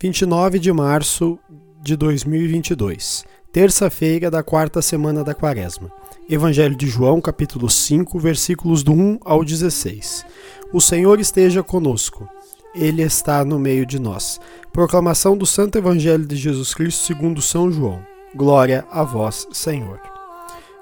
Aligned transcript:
29 0.00 0.58
de 0.58 0.72
março 0.72 1.38
de 1.82 1.96
2022, 1.96 3.24
terça-feira 3.52 4.30
da 4.30 4.42
quarta 4.42 4.80
semana 4.80 5.24
da 5.24 5.34
Quaresma. 5.34 5.90
Evangelho 6.28 6.76
de 6.76 6.86
João, 6.86 7.20
capítulo 7.20 7.68
5, 7.68 8.18
versículos 8.18 8.82
do 8.82 8.92
1 8.92 9.18
ao 9.24 9.44
16. 9.44 10.24
O 10.72 10.80
Senhor 10.80 11.18
esteja 11.18 11.62
conosco. 11.62 12.28
Ele 12.74 13.02
está 13.02 13.44
no 13.44 13.58
meio 13.58 13.84
de 13.84 13.98
nós. 13.98 14.40
Proclamação 14.72 15.36
do 15.36 15.44
Santo 15.44 15.76
Evangelho 15.76 16.24
de 16.24 16.36
Jesus 16.36 16.72
Cristo 16.72 17.04
segundo 17.04 17.42
São 17.42 17.70
João. 17.72 18.00
Glória 18.32 18.86
a 18.92 19.02
vós, 19.02 19.48
Senhor. 19.50 20.09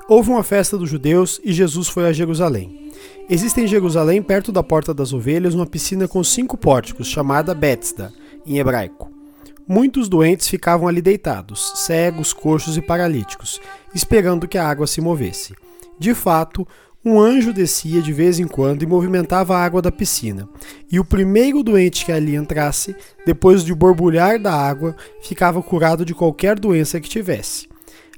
Houve 0.09 0.31
uma 0.31 0.43
festa 0.43 0.79
dos 0.79 0.89
judeus 0.89 1.39
e 1.45 1.53
Jesus 1.53 1.87
foi 1.87 2.07
a 2.07 2.15
Jerusalém. 2.15 2.91
Existe 3.29 3.61
em 3.61 3.67
Jerusalém, 3.67 4.23
perto 4.23 4.51
da 4.51 4.63
Porta 4.63 4.95
das 4.95 5.13
Ovelhas, 5.13 5.55
uma 5.55 5.67
piscina 5.67 6.09
com 6.09 6.25
cinco 6.25 6.57
pórticos, 6.57 7.09
chamada 7.09 7.55
Bethesda, 7.55 8.11
em 8.47 8.59
hebraico. 8.59 9.13
Muitos 9.69 10.09
doentes 10.09 10.49
ficavam 10.49 10.89
ali 10.89 11.03
deitados, 11.03 11.85
cegos, 11.85 12.33
coxos 12.33 12.79
e 12.79 12.81
paralíticos, 12.81 13.61
esperando 13.95 14.49
que 14.49 14.57
a 14.57 14.67
água 14.67 14.87
se 14.87 14.99
movesse. 15.03 15.55
De 15.99 16.15
fato, 16.15 16.67
um 17.05 17.21
anjo 17.21 17.53
descia 17.53 18.01
de 18.01 18.11
vez 18.11 18.39
em 18.39 18.49
quando 18.49 18.83
e 18.83 18.87
movimentava 18.87 19.59
a 19.59 19.63
água 19.63 19.83
da 19.83 19.93
piscina, 19.93 20.49
e 20.91 20.99
o 20.99 21.05
primeiro 21.05 21.63
doente 21.63 22.07
que 22.07 22.13
ali 22.13 22.35
entrasse, 22.35 22.97
depois 23.27 23.63
de 23.63 23.75
borbulhar 23.75 24.41
da 24.41 24.55
água, 24.55 24.97
ficava 25.21 25.63
curado 25.63 26.03
de 26.03 26.15
qualquer 26.15 26.59
doença 26.59 26.99
que 26.99 27.11
tivesse. 27.11 27.69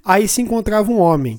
Aí 0.05 0.29
se 0.29 0.41
encontrava 0.41 0.91
um 0.91 1.01
homem, 1.01 1.39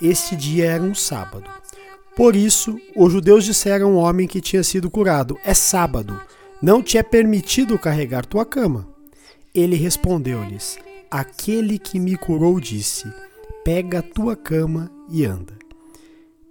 este 0.00 0.36
dia 0.36 0.66
era 0.72 0.82
um 0.82 0.94
sábado. 0.94 1.50
Por 2.16 2.34
isso, 2.34 2.78
os 2.96 3.12
judeus 3.12 3.44
disseram 3.44 3.94
ao 3.94 4.04
homem 4.04 4.26
que 4.26 4.40
tinha 4.40 4.62
sido 4.62 4.90
curado: 4.90 5.38
É 5.44 5.52
sábado 5.52 6.18
não 6.60 6.82
te 6.82 6.96
é 6.96 7.02
permitido 7.02 7.78
carregar 7.78 8.24
tua 8.24 8.44
cama. 8.44 8.88
Ele 9.54 9.76
respondeu-lhes: 9.76 10.78
Aquele 11.10 11.78
que 11.78 12.00
me 12.00 12.16
curou 12.16 12.58
disse: 12.58 13.12
Pega 13.62 13.98
a 13.98 14.02
tua 14.02 14.34
cama 14.34 14.90
e 15.10 15.24
anda. 15.24 15.52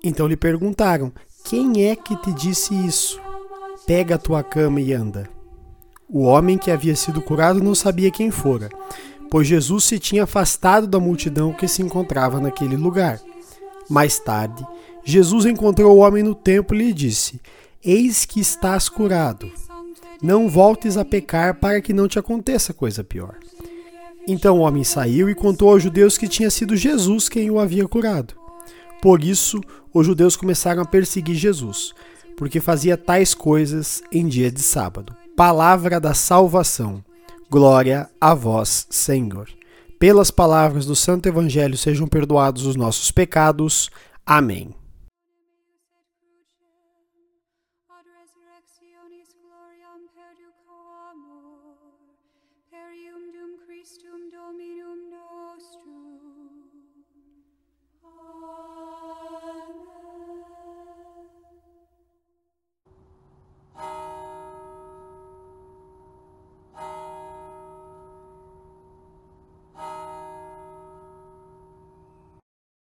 Então 0.03 0.27
lhe 0.27 0.37
perguntaram: 0.37 1.11
Quem 1.43 1.85
é 1.85 1.95
que 1.95 2.15
te 2.17 2.31
disse 2.33 2.73
isso? 2.85 3.19
Pega 3.87 4.15
a 4.15 4.19
tua 4.19 4.43
cama 4.43 4.79
e 4.79 4.93
anda. 4.93 5.27
O 6.07 6.21
homem 6.21 6.57
que 6.57 6.69
havia 6.69 6.95
sido 6.95 7.21
curado 7.21 7.61
não 7.63 7.73
sabia 7.73 8.11
quem 8.11 8.29
fora, 8.29 8.69
pois 9.31 9.47
Jesus 9.47 9.85
se 9.85 9.97
tinha 9.97 10.23
afastado 10.23 10.85
da 10.85 10.99
multidão 10.99 11.51
que 11.51 11.67
se 11.67 11.81
encontrava 11.81 12.39
naquele 12.39 12.75
lugar. 12.75 13.19
Mais 13.89 14.19
tarde, 14.19 14.65
Jesus 15.03 15.45
encontrou 15.45 15.95
o 15.95 15.99
homem 15.99 16.23
no 16.23 16.33
templo 16.33 16.75
e 16.75 16.87
lhe 16.87 16.93
disse: 16.93 17.39
Eis 17.83 18.25
que 18.25 18.39
estás 18.39 18.89
curado 18.89 19.51
não 20.21 20.49
voltes 20.49 20.97
a 20.97 21.05
pecar 21.05 21.59
para 21.59 21.81
que 21.81 21.93
não 21.93 22.07
te 22.07 22.17
aconteça 22.17 22.73
coisa 22.73 23.03
pior. 23.03 23.35
Então 24.27 24.57
o 24.57 24.61
homem 24.61 24.83
saiu 24.83 25.29
e 25.29 25.35
contou 25.35 25.69
aos 25.69 25.83
judeus 25.83 26.17
que 26.17 26.27
tinha 26.27 26.49
sido 26.49 26.75
Jesus 26.75 27.29
quem 27.29 27.51
o 27.51 27.59
havia 27.59 27.87
curado. 27.87 28.33
Por 29.01 29.23
isso, 29.23 29.61
os 29.93 30.05
judeus 30.05 30.35
começaram 30.35 30.81
a 30.81 30.85
perseguir 30.85 31.35
Jesus, 31.35 31.93
porque 32.35 32.59
fazia 32.59 32.97
tais 32.97 33.35
coisas 33.35 34.01
em 34.11 34.27
dia 34.27 34.51
de 34.51 34.61
sábado. 34.61 35.15
Palavra 35.35 35.99
da 35.99 36.13
salvação. 36.13 37.03
Glória 37.49 38.09
a 38.19 38.33
vós, 38.33 38.87
Senhor 38.89 39.47
pelas 40.05 40.29
palavras 40.29 40.85
do 40.85 40.95
Santo 40.95 41.27
Evangelho 41.27 41.75
sejam 41.75 42.07
perdoados 42.07 42.67
os 42.67 42.75
nossos 42.75 43.09
pecados. 43.09 43.89
Amém. 44.23 44.71